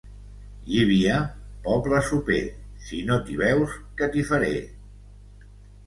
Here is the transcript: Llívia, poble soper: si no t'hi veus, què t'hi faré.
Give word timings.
Llívia, 0.69 1.17
poble 1.67 2.01
soper: 2.09 2.39
si 2.89 3.03
no 3.11 3.21
t'hi 3.29 3.39
veus, 3.45 3.79
què 4.01 4.13
t'hi 4.17 4.29
faré. 4.35 4.55